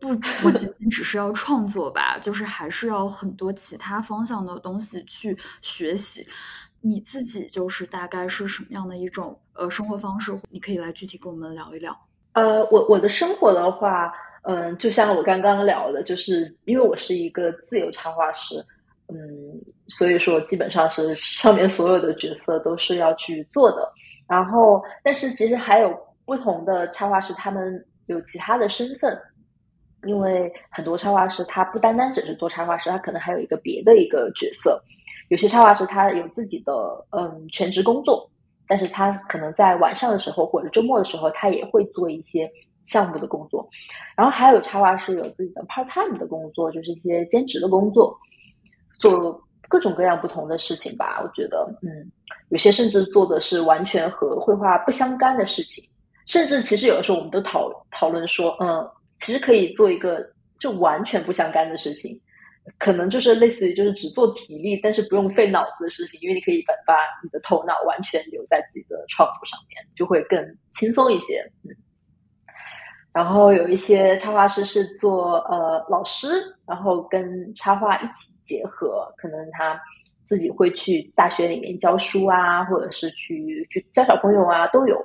[0.01, 6.27] 不 不仅仅只是要创作吧，就是还是要很多其他方向的东西去学习。
[6.81, 10.33] 你自己就是大概是什么样的一种呃生活方式？
[10.49, 11.95] 你可以来具体跟我们聊一聊。
[12.33, 14.11] 呃，我我的生活的话，
[14.45, 18.55] 嗯，就像我刚刚聊的，就是因为我是一个自由插画师，
[19.09, 19.17] 嗯，
[19.89, 23.93] 所以说基本上是上面所有的角色都是要去做的。
[24.29, 29.17] 然后，但是其实还有不同的插画师，他们有其他的身份，
[30.05, 34.83] 因为很多插画师他不单单只是做插画师，他可能还有一个别的一个角色。
[35.29, 36.73] 有些插画师他有自己的
[37.11, 38.29] 嗯全职工作，
[38.67, 42.51] 但是他可能在晚上的时候或者周末的时候，他也会做一些
[42.85, 43.69] 项目的工作。
[44.17, 48.19] 然后还有插画师有自己的 part time 的工作，就是一些兼职的工作，
[48.99, 49.41] 做。
[49.69, 52.11] 各种各样不同的事情吧，我觉得，嗯，
[52.51, 55.83] 有些甚至做的是完全和绘画不相干的事情，
[56.27, 60.25] 甚至其实有的时候我们都讨讨论说，嗯，其实可以做一个
[60.61, 62.21] 就完全不相干的事情，
[62.79, 70.39] 可能就是类似于就是只做体力，但是不用费脑子的事情，因为你可以把把你的头脑完全留在自己的创作上面，就会更
[70.75, 71.75] 轻松一些，嗯。
[73.17, 76.29] 然后有一些插画师是做呃老师，
[76.67, 79.81] 然后跟插画一起结合，可能他
[80.29, 85.03] 自己会去大学里面教书啊，或者是去去教小朋友啊，都有。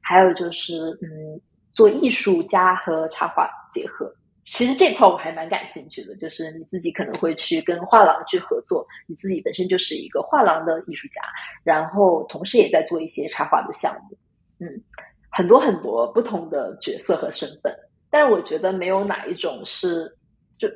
[0.00, 1.38] 还有就是嗯，
[1.74, 4.10] 做艺术家和插画结合，
[4.44, 11.20] 其实这块我还蛮感兴趣的，就是你自己可能会去跟画廊去合作，你自己本身就是一个画廊的艺术家，
[11.62, 14.16] 然后同时也在做一些插画的项目，
[14.60, 14.82] 嗯。
[15.30, 17.74] 很多很多不同的角色和身份，
[18.10, 20.14] 但我觉得没有哪一种是
[20.58, 20.68] 就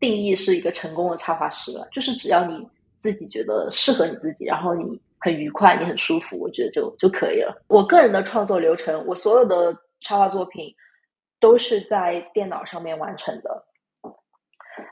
[0.00, 1.86] 定义是一个成功的插画师了。
[1.92, 2.66] 就是只要你
[3.00, 7.62] 自己觉得适合你自己，然后你很愉快，你很舒服，我觉得就就可以了。
[7.68, 10.74] 我个人的创作流程，我所有的插画作品
[11.38, 13.64] 都是在电脑上面完成的。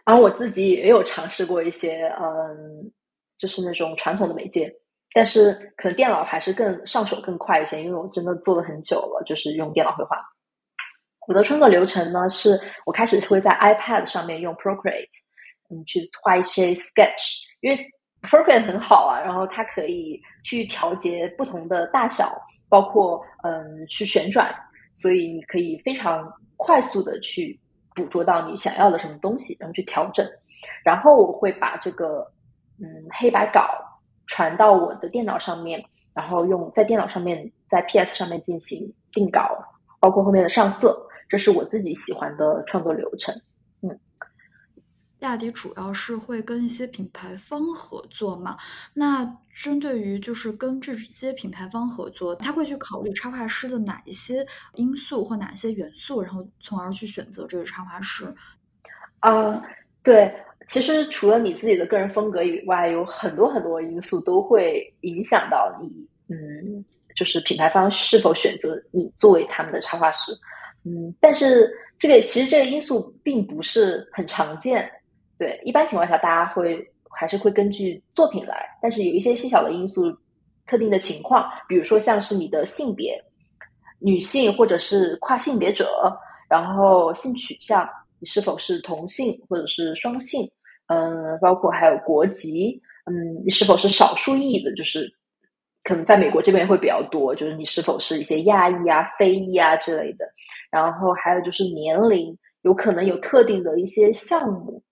[0.05, 2.91] 然后我自己也有尝试过一些，嗯，
[3.39, 4.75] 就是那种传统的媒介。
[5.13, 10.17] 但是可能电脑还是更上手更快一些，因为我真的做了很久了，就是用电脑绘画。
[11.27, 15.09] 我的创作流程呢，是我开始会在 iPad 上面用 Procreate，
[15.71, 17.77] 嗯，去画一些 sketch，因为
[18.23, 22.33] Procreate 很好啊，然后它可以去调节不同的大小，
[22.69, 24.55] 包括嗯去旋转，
[24.95, 27.59] 所以你可以非常快速的去
[27.95, 30.25] 捕捉到你想要的什么东西，然后去调整。
[30.85, 32.21] 然后我会把这个
[32.81, 32.87] 嗯
[33.19, 33.69] 黑白稿
[34.27, 39.49] 传到我的电脑上面，然后用在电脑上面在 PS 上面进行定稿，
[40.01, 41.03] 包括后面的上色。
[41.29, 43.35] 这是我自己喜欢的创作流程。
[43.83, 43.99] 嗯，
[45.19, 48.57] 亚迪主要是会跟一些品牌方合作嘛？
[48.95, 58.33] 那针对于就是跟这些品牌方合作，他会去考虑插画师的哪一些因素或哪些元素，然后从而去选择这个插画师。
[59.19, 59.61] 啊，
[60.05, 60.33] 对，
[60.69, 65.89] 其实除了你自己的个人风格以外，有很多很多因素都会影响到你，
[66.29, 70.33] 嗯，就是品牌方是否选择你作为他们的插画师。
[70.85, 74.91] 嗯，但是这个其实这个因素并不是很常见，
[75.39, 80.17] 对，一般情况下大家会还是会根据作品来，但是有一些细小的因素，
[80.67, 83.21] 特定的情况，比如说像是你的性别，
[83.99, 85.89] 女性或者是跨性别者，
[86.49, 87.89] 然后性取向，
[88.21, 90.49] 你是否是同性或者是双性，
[90.89, 95.13] 嗯，包括还有国籍，嗯，你是否是少数裔的，就是。
[95.89, 100.27] 可能在美国这边会比较多，就是你是否是一些亚裔啊、非裔啊之类的，
[100.69, 104.83] 然后还有就是年龄，有可能有特定的一些项目，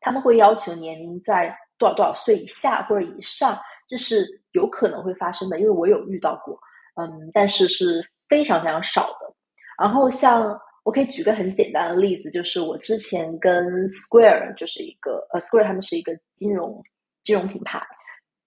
[0.00, 6.58] 他们会要求年龄在多少多少岁以下或者以上，这是有可能会发生的，因为我有遇到过，
[6.96, 9.32] 嗯，但是是非常非常少的。
[9.78, 16.80] 然后像我可以举个很简单的例子，就是我之前跟 Square 就是一个呃 Square 他们是一个金融
[17.24, 17.84] 金融品牌。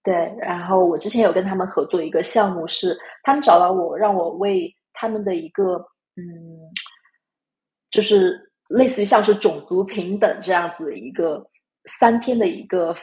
[0.02, 5.74] 对，然后我之前有跟他们合作一个项目，是他们找到我，让我为他们的一个
[6.16, 6.24] 嗯，
[7.90, 11.46] 就是类似于像是种族平等这样子的一个
[11.98, 12.96] 三天的一个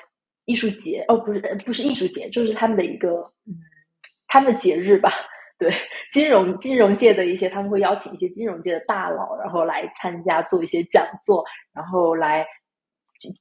[0.45, 3.53] 艺术节哦，不是不是艺术节，就是他们的一个嗯，
[4.29, 5.11] 他们的节日吧。
[5.57, 5.71] 对，
[6.11, 11.43] 金融金融界的一些他们会邀请一些金融界的大佬，然后来参加做一些讲座，
[11.73, 12.45] 然后来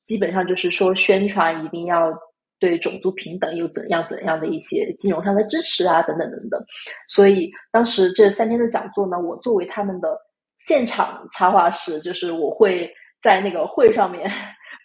[0.05, 2.13] 基本上就是说宣传一定要。
[2.59, 6.59] 对种族平等又怎样怎样的一些金融上的支持啊，等等等等。
[7.07, 10.19] 所以当时这三天的讲座呢，我作为他们的
[10.61, 12.91] 现场插画师，就是我会
[13.23, 14.31] 在那个会上面。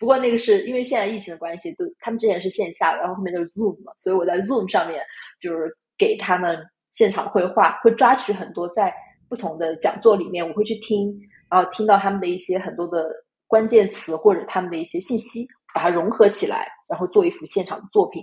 [0.01, 5.01] 不过那个是因为现在疫情的关系，都他们之前是线下，然后后面就是 Zoom 嘛，所以我在 Zoom 上面
[5.39, 6.59] 就是给他们
[7.01, 8.93] 现场绘画，会抓取很多在
[9.27, 13.11] 不同的讲座里面，我会去听，然后听到他们的一些很多的
[13.47, 15.47] 关键词或者他们的一些信息。
[15.73, 18.21] 把它融合起来，然后做一幅现场的作品。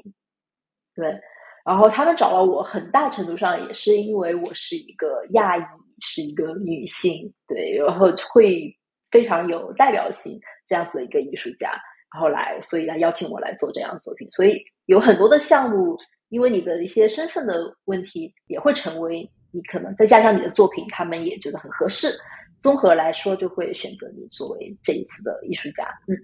[0.94, 1.18] 对，
[1.64, 5.62] 然后他们找到我，很大程度上也是因为我是一个亚裔，
[6.00, 8.70] 是一个女性，对，然后会
[9.10, 11.70] 非常有代表性这样子的一个艺术家，
[12.12, 14.30] 然后来，所以来邀请我来做这样的作品。
[14.30, 15.96] 所以有很多的项目，
[16.28, 22.18] 因为你的一些身份的问题，也会成为你可能再加上你的作品，他们也觉得很合适，
[22.60, 25.84] 综合来说就会选择你作为这一次的艺术家。
[26.06, 26.16] 嗯。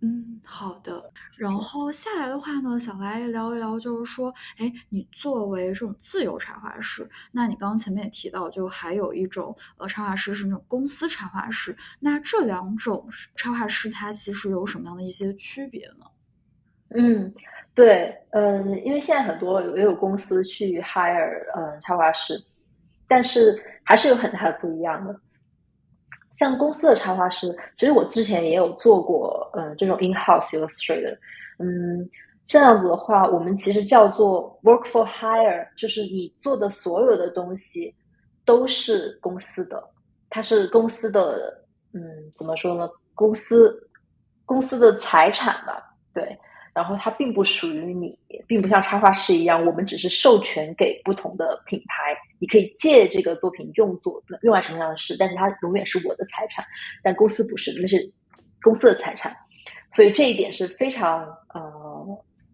[0.00, 1.12] 嗯，好的。
[1.36, 16.06] 然后下来的话呢，想来聊一聊，就是说，哎，你作为这种自由插画师，那你刚刚前面也提到，就还有一种呃插画师是那种公司插画师，那这两种插画师它其实有什么样的一些区别呢？
[16.90, 17.34] 嗯，
[17.78, 22.36] 对，嗯，因为现在很多也有公司去 hire 嗯插画师，
[23.06, 25.14] 但是还是有很大的不一样的。
[26.36, 31.16] 像公司的插画师，其实我之前也有做过，嗯，这种 in-house illustrator，
[31.60, 32.10] 嗯，
[32.48, 37.94] 这样子的话，我们其实叫做 work for hire，就是你做的所有的东西
[38.44, 39.80] 都是公司的，
[40.30, 41.62] 它是公司的，
[41.92, 42.02] 嗯，
[42.36, 42.90] 怎么说呢？
[43.14, 43.88] 公司
[44.44, 46.36] 公司的财产吧，对。
[46.78, 56.64] 然后它并不属于你，并不像插画师一样，我们只是授权给不同的品牌，你可以借这个作品用作用来什么样的事，但是它永远是我的财产。
[57.02, 58.08] 但公司不是，那是
[58.62, 59.36] 公司的财产，
[59.90, 62.06] 所以这一点是非常呃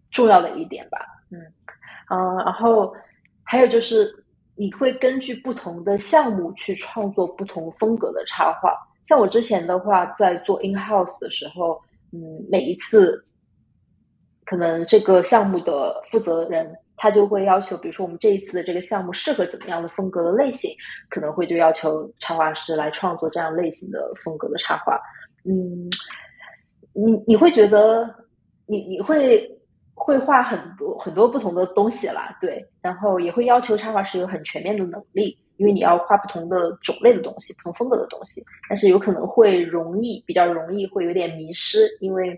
[0.09, 0.97] 重要的一点吧。
[1.29, 1.37] 嗯
[2.09, 2.91] 嗯，然后
[3.43, 4.11] 还有就是
[4.55, 8.73] 你会根据不同的项目去创作不同风格的插画。
[9.07, 11.79] 像我之前的话，在做 in house 的时候，
[12.11, 13.23] 嗯，每一次。
[14.45, 20.71] 可能这个项目的负责人他就会要求，比如说我们这一次的这个项目适合怎么样的风格的类型，
[21.09, 24.97] 可能会就要求插画师来创作这样类型的风格的插画。
[25.43, 25.89] 嗯，
[26.93, 28.09] 你你会觉得
[28.65, 29.45] 你你会
[29.93, 42.37] 会画很多很多不同的东西啦，对，然后也会要求插画师有很全面的能力，因为你要画不同的种类的东西，不同风格的东西，但是有可能会容易比较容易会有点迷失，因为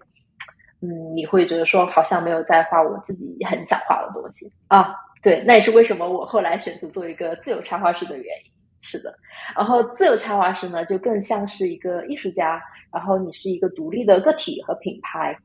[0.81, 4.93] 嗯，你会觉得说好像没有在画我自己很想画的东西啊。
[5.21, 8.51] 对，那也是为什么我后来选择做一个自由插画师的原因。
[8.81, 9.13] 是的，
[9.55, 12.61] 然后自由插画师呢，就更像是一个艺术家，
[12.93, 15.37] 然后你是一个独立的个体和品牌，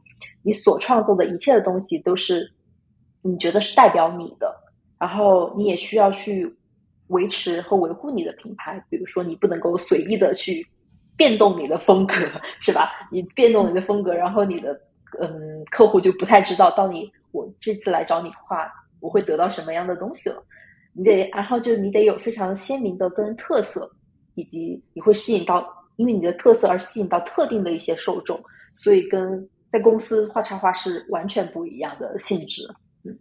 [0.43, 2.53] 你所创作的一切的东西都是
[3.23, 4.55] 你觉得是代表你的，
[4.99, 6.55] 然后你也需要去。
[7.09, 10.67] 维持和维护你的品牌，比如说你不能够随意的去
[11.15, 12.15] 变动你的风格，
[12.63, 12.91] 是吧？
[13.11, 14.81] 你变动你的风格，然后你的
[15.21, 18.71] 嗯客户就不太知道到底我这次来找你画，
[19.01, 20.43] 我会得到什么样的东西了。
[20.93, 23.91] 你得，然后就你得有非常鲜明的个人特色，
[24.35, 28.39] 以及你会吸引到因为你的特色而吸引到特定的一些受众，
[28.75, 32.63] 所以跟在公司画插画是完全不一样的性质。
[33.05, 33.17] 嗯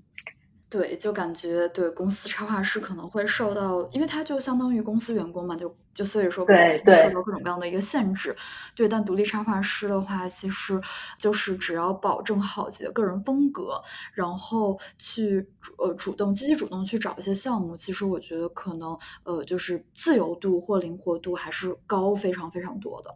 [0.72, 8.34] 对，就感觉对公司插画师可能会受到，因为他就相当于公司员工嘛，就就所以说可能会受到各种各样的一个限制。
[8.74, 10.80] 对，但独立插画师的话，其实
[11.20, 13.82] 就是只要保证好自己的个人风格，
[14.14, 15.46] 然后去
[15.78, 23.14] 呃主动积极主动去找一些项目，其实我觉得可能呃就是自由度或灵活度还是高非常非常多的。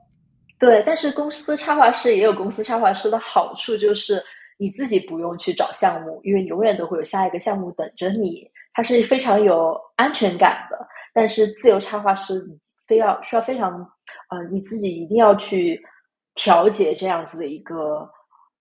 [0.60, 4.22] 对，但是公司插画师也有公司插画师的好处，就是。
[4.58, 10.88] 你自己不用去找项目，因为永远都会有下一个项目等着你，它是非常有安全感的。
[11.13, 13.72] 但是自由插画师，你非要需要非常，
[14.30, 15.82] 呃，你自己一定要去
[16.36, 18.10] 调节这样子的一个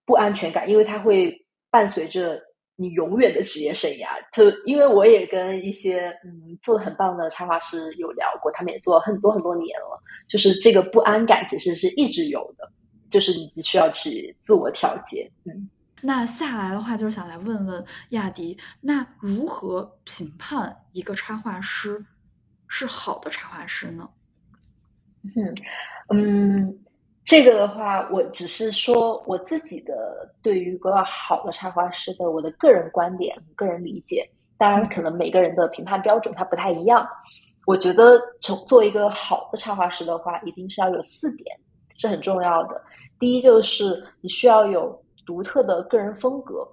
[0.04, 1.32] 不安全感，因为它会
[1.70, 2.40] 伴随着
[2.76, 4.06] 你永远的职业生涯。
[4.32, 12.68] 就因为我也跟一些嗯做的很棒的插画师有聊过，他们也做了很多很多年了，就是这个不安感其实是一直有的，
[13.10, 15.68] 就是你需要去自我调节，嗯。
[16.06, 22.04] 那下来的话，就是想来问问亚迪，那如何评判一个插画师
[22.68, 24.06] 是好的插画师呢？
[25.34, 25.54] 嗯
[26.10, 26.78] 嗯，
[27.24, 34.28] 这个的话，我只是说我自己的对于一个好的插画师的我的个人观点、个人理解。
[34.58, 37.08] 当然，可能每个人的评判标准它不太一样。
[37.64, 41.58] 我觉得，从做一个好的插画师的话，一定是要有四点
[41.96, 42.78] 是很重要的。
[43.18, 45.02] 第一，就是你需要有。
[45.24, 46.66] 独特的个人风格，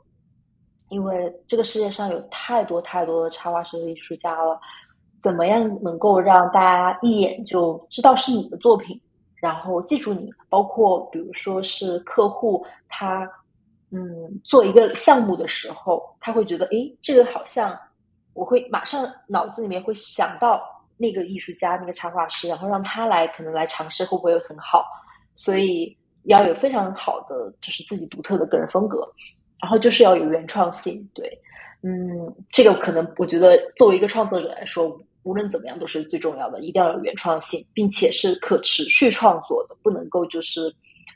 [0.89, 4.59] 因为这个世界上有太多太多的插画师和艺术家了，
[5.21, 8.99] 怎么样能够让大家一眼就知道是你的作品，
[9.35, 10.29] 然后记住你？
[10.49, 13.29] 包括比如说是客户，他
[13.91, 17.77] 嗯做一个项目的时候，他会觉得，诶，这个好像
[18.33, 20.61] 我会马上脑子里面会想到
[20.97, 24.85] 那个艺术家、那个插画师，然后让他来可能来尝试，会不会很好？
[25.35, 25.97] 所以。
[26.23, 29.07] 要有非常好的，就是自己独特的个人风格，
[29.61, 31.07] 然后就是要有原创性。
[31.13, 31.31] 对，
[31.81, 40.73] 嗯，这个可能我觉得作为一个创作者来说，无论怎么样都是最重要的，一定要有原创性，并且是可持续创作的，不能够就是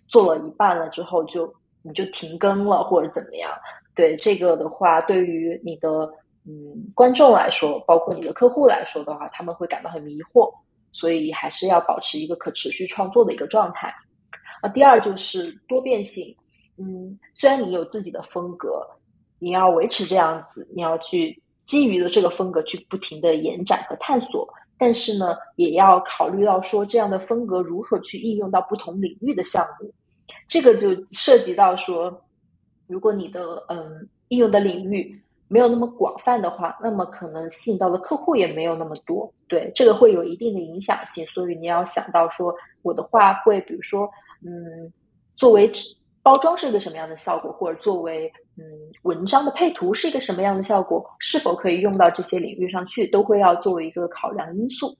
[0.08, 3.52] 做了一半了之后就你就停更了或者怎么样。
[3.96, 5.90] 对这个的话，对于你的
[6.46, 10.54] 嗯观众来说，包括你的客户来说的话，他们会感到很迷惑，
[10.92, 13.94] 所以还是要保持一个可持续创作的一个状态。
[14.70, 16.36] 第二就是多变性，
[16.78, 18.86] 嗯，虽然你有自己的风格，
[19.40, 24.48] 你要维持这样子，你要去基于的这个风格去不停的延展和探索，
[24.78, 29.92] 但是呢，也要考虑到说这样的风格如何去应用到不同领域的项目，
[30.48, 32.22] 这个就涉及到说，
[32.88, 44.10] 如果你的嗯应用的领域没有那么广泛的话，那么可能吸引到的客户也没有那么多，对，这个会有一定的影响性，所以你要想到说，我的话会比如说。
[44.44, 44.92] 嗯，
[45.36, 45.72] 作为
[46.24, 48.64] 包装是一个什么样的效果，或者作为嗯
[49.04, 54.98] 文章的配图是一个什么样的效果，是否可以用到这些领域上去，都会要作为一个考量因素。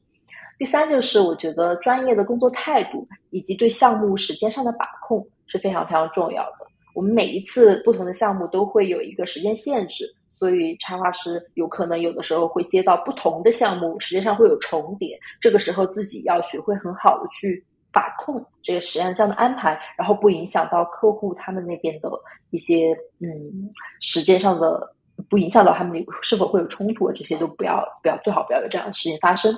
[0.58, 6.66] 第三就是我觉得专业的工作态度以及对项目时间上的把控是非常非常重要的。
[6.94, 10.06] 我们每一次不同的项目都会有一个时间限制，
[10.40, 17.66] 所以插画师有可能有的时候会接到不同的项目，时间上会有重叠，这个时候自己要学会很好的去。
[17.96, 22.12] 把控这个实验这样的安排，然后不影响到客户他们那边的
[22.50, 22.92] 一些
[23.22, 24.94] 嗯时间上的，
[25.30, 29.56] 不影响到他们是否会有冲突，这些都不要不要最好不要有这样的事情发生。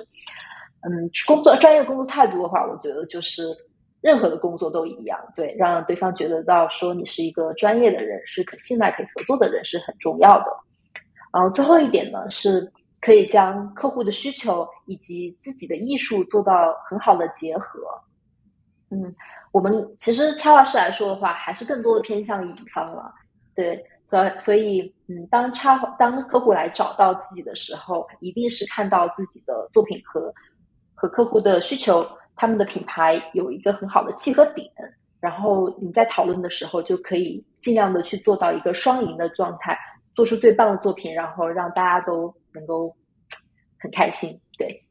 [0.82, 3.48] 嗯，工作专业工作态度的话，我觉得就是
[4.00, 10.46] 任何的工作都一样，对，让对方觉得到说你是一个专业的人，是可信赖可以合作的人是很重要的。
[11.32, 17.80] 然后最后一点呢，是可以将客户的需求以及自己的艺术做到很好的结合。
[18.90, 19.14] 嗯，
[19.52, 23.12] 我们其实插画师来说的话，还是更多的偏向乙方了。
[23.54, 30.32] 对，所所以嗯，当插当客户来找到自己的时候，一定是看到自己的作品和
[30.94, 34.70] 和客户的需求，他们的品牌有一个很好的契合点，
[35.20, 39.76] 然后你在讨论的时候就可以尽量的去做到一个双赢的状态，
[40.14, 42.96] 做出最棒的作品，然后让大家都能够
[43.78, 44.30] 很开心。
[44.56, 44.82] 对，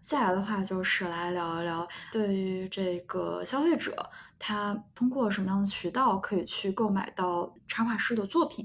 [0.00, 3.94] 下来的话就是来聊一聊对于这个消费者。
[4.38, 8.64] 他通过什么样的渠道可以去购买到插画师的作品？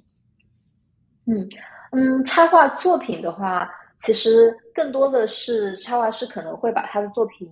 [1.25, 1.49] 嗯
[1.91, 3.67] 嗯，插画作品的话，
[4.01, 7.51] 其实更多的是插画师可能会把他的作品，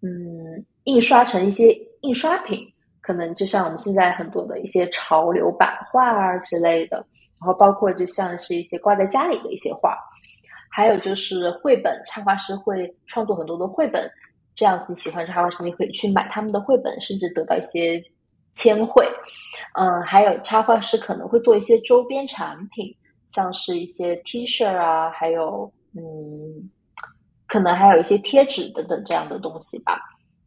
[0.00, 2.66] 嗯，印刷成一些印刷品，
[3.02, 6.96] 可能就像我们现在很多的一些潮流版画啊之类的，
[7.40, 9.98] 然后包括就像是一些挂在家里的一些画，
[10.70, 14.10] 还有就是绘本，插画师会创作很多的绘本。
[14.56, 18.02] 这样子，你喜欢插画师，你可以去买他们的绘本，甚至得到一些
[18.54, 19.06] 签绘。
[19.74, 22.94] 嗯，还有插画师可能会做一些周边产品，
[23.30, 26.70] 像是一些 T 恤啊，还有嗯，
[27.46, 29.98] 可能还有一些贴纸等等这样的东西吧。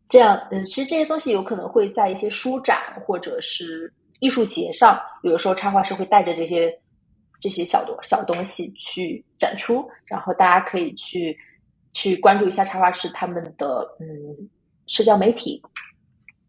[0.09, 6.71] 这样，嗯，其实这些东西有可能会在一些书展或者是艺术节上，有的时候插画师会带着这些
[7.43, 11.37] 这些小东小东西去展出，然后大家可以去。
[11.95, 14.49] 去关注一下插画师他们的嗯
[14.87, 15.61] 社交媒体，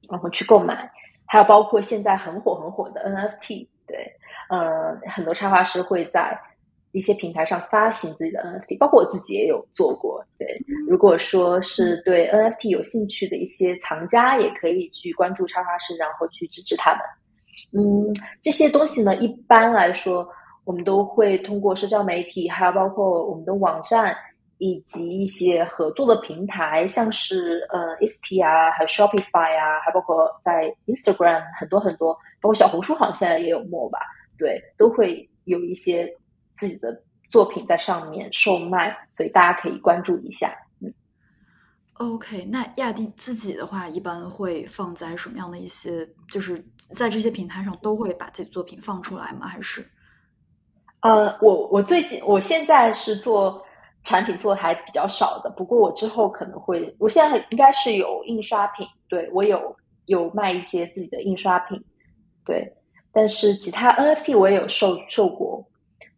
[0.09, 0.91] 然后去购买，
[1.27, 4.11] 还有包括现在很火很火的 NFT，对，
[4.49, 6.35] 呃，很多插画师会在
[6.93, 10.25] 一些平台上发行自己的 NFT，包括我自己也有做过。
[10.39, 17.01] 对，如果说是对 NFT 有兴趣的一些藏家，也可以去关注插画师，然后去支持他们。
[17.77, 20.27] 嗯，这些东西呢，一般来说，
[20.65, 24.17] 我们都会通过社交媒体，还有包括我们的网站。
[24.59, 33.99] 以及一些合作的平台，像是呃 i s t 啊，还有 Shopify 啊，还包括在 Instagram 很多很多，包括小红书好像现在也有墨吧，
[34.39, 36.09] 对，都会有一些
[36.57, 40.55] 自己的作品在上面售卖，所以大家可以关注一下。
[40.81, 40.95] 嗯
[41.95, 49.49] ，OK，那亚迪自己的话，一般会放在什么样的一些，就是在这些平台上都会把自己作品放出来吗？
[49.49, 49.85] 还是？
[51.05, 53.63] 呃，我我最近我现在是做。
[54.07, 59.75] 产品做的还比较少的，不过我之后可能会，我现在应该是有印刷品，对我有
[60.05, 61.83] 有卖一些自己的印刷品，
[62.45, 62.71] 对，
[63.11, 65.67] 但是其他 NFT 我也有售售过，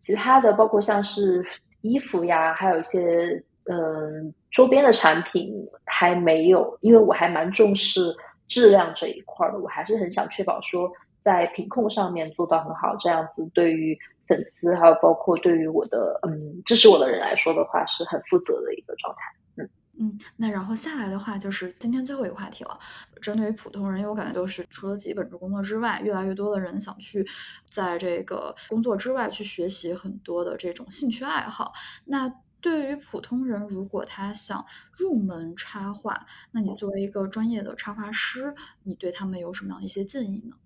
[0.01, 1.47] 其他的包括像是
[1.83, 8.13] 衣服呀，还有一些嗯周边的产品还没有，因为我还蛮重视
[8.49, 10.91] 质量这一块的，我还是很想确保说
[11.23, 13.97] 在品控上面做到很好，这样子对于。
[14.27, 19.63] 粉丝还有包括对于我的嗯支持我的人来说的话，是很负责的一个状态。
[19.63, 22.79] 嗯嗯，那然后下来的话就是今天最后一个话题了，
[23.23, 27.27] 针对于普通人，因为我感觉就是除了自己本职工作之外，越来越多的人想去
[27.71, 31.73] 在这个工作之外去学习很多的这种兴趣爱好。
[32.05, 34.63] 那对于普通人，如果他想
[34.99, 38.53] 入门插画，那你作为一个专业的插画师，
[38.83, 40.57] 你对他们有什么样一些建议呢？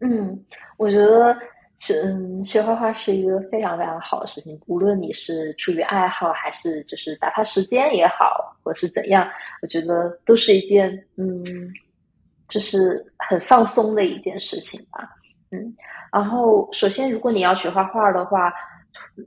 [0.00, 0.44] 嗯，
[0.76, 1.34] 我觉得。
[1.86, 4.58] 是，嗯，学画画是一个非常非常好的事情。
[4.66, 9.28] 无论你是出于爱好，还是就是打发时间也好，或是怎样，
[9.60, 11.44] 我觉得都是一件，嗯，
[12.48, 15.06] 就是很放松的一件事情吧。
[15.50, 15.76] 嗯，
[16.10, 18.50] 然后首先，如果你要学画画的话，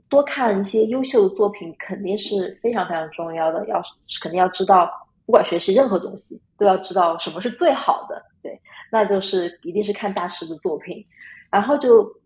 [0.08, 3.64] 多看一些优秀的作品肯定是非常非常重要的。
[3.68, 3.80] 要
[4.20, 4.90] 肯定要知道，
[5.24, 8.20] 不管学习任何东西，都要知道什么是最好的。
[8.42, 11.06] 对，那就是一定是看大师的作品，
[11.52, 12.17] 然后就。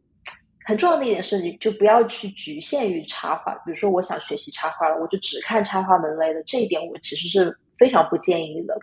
[0.65, 3.53] 很重要的一点是，你就不要去局限于插画。
[3.65, 6.43] 比如说，我想学习插画了，我就只看插画门类的。
[6.45, 8.79] 这一点我其实是非常不建议的。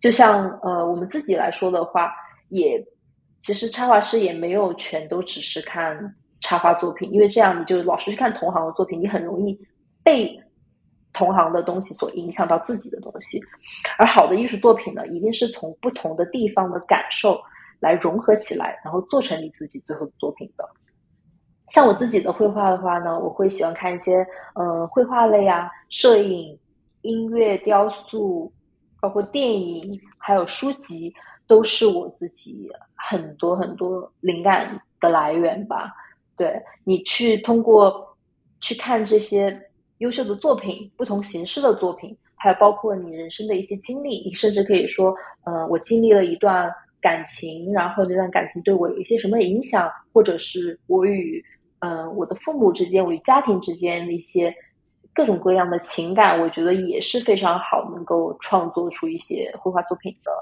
[0.00, 2.12] 就像呃，我们自己来说的话，
[2.50, 2.80] 也
[3.42, 5.98] 其实插画师也没有全都只是看
[6.40, 9.58] 插画作品，因为这样你就老是去看同行的作品，你很容易
[10.02, 10.38] 被
[11.12, 13.40] 同行的东西所影响到自己的东西。
[13.98, 17.40] 而好的艺术作品呢，一定是从不同的地方的感受
[17.80, 20.64] 来融合起来，然后做成你自己最后的作品的。
[21.74, 26.56] 像我自己的绘画的话呢，我会喜欢看一些嗯绘画类啊、摄影、
[27.02, 28.52] 音乐、雕塑，
[29.00, 31.12] 包括电影，还有书籍，
[31.48, 35.92] 都是我自己很多很多灵感的来源吧。
[36.36, 38.16] 对你去通过
[38.60, 39.60] 去看这些
[39.98, 45.12] 优秀的作品、不同形式的作品，还有包括你人生的一些经历，你甚至可以说，
[45.44, 51.44] 嗯，我经历了一段感情，然后这段感情对我有一些什么影响，或者是我与
[51.84, 54.54] 嗯，我的父母之间，我与家庭之间的一些
[55.12, 60.32] 各种各样的情感，我觉得也是非常好，能够创作出一些绘画作品的。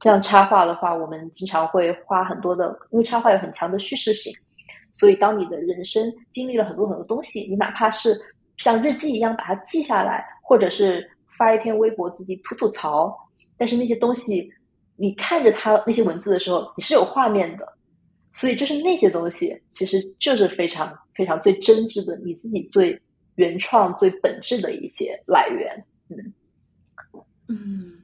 [0.00, 4.32] 像插画的话，我们经常会花很多的，因为插画有很强的叙事性，
[4.90, 8.20] 所以当你的人生经历了很多很多东西，你哪怕是
[8.56, 13.16] 像日记一样把它记下来，或者是发一篇微博自己吐吐槽，
[13.56, 14.50] 但是那些东西，
[14.96, 17.77] 你看着它那些文字的时候，你是有画面的，
[18.38, 23.02] 所以就是那些东西其实就是非常非常最真挚的，你自己最
[23.34, 25.84] 原创、最本质的一些来源。
[26.08, 26.32] 嗯
[27.48, 27.98] 嗯，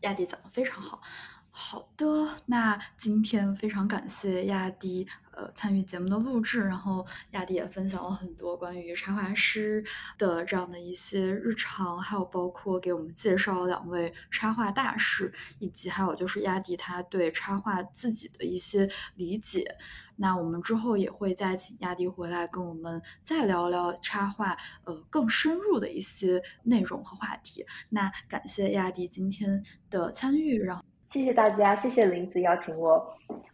[0.00, 1.02] 亚迪讲的非常好。
[1.50, 2.06] 好的，
[2.46, 5.06] 那今天非常感谢亚迪，
[5.38, 9.84] 呃，参与节目的录制，然后亚迪也分享了很多关于插画师
[10.18, 19.76] 的这样的一些日常，还有包括给我们介绍了两位插画大师，以及还有就是亚迪他对插画自己的一些理解。
[20.16, 27.64] 那我们之后也会再请亚迪回来跟我们再聊聊插画，呃，更深入的一些内容和话题。
[27.90, 30.87] 那感谢亚迪今天的参与，然后。
[31.10, 33.04] 谢谢大家，谢谢林子邀请我，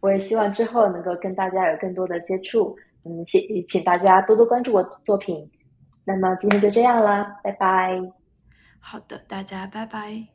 [0.01, 2.77] 我也希望之后能够跟大家有更多的接触。
[3.05, 5.49] 嗯，谢请大家多多关注我的作品。
[6.05, 8.01] 那么今天就这样啦，拜拜。
[8.81, 10.35] 好的，大家拜拜。